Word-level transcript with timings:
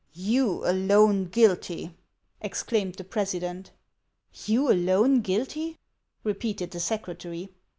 "You 0.33 0.65
alone 0.67 1.25
guilty!" 1.25 1.93
exclaimed 2.41 2.95
the 2.95 3.03
president." 3.03 3.69
You 4.47 4.71
alone 4.71 5.21
guilty!" 5.21 5.77
repeated 6.23 6.71
the 6.71 6.79
secretary. 6.79 7.51